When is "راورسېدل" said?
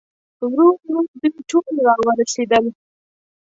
1.85-2.65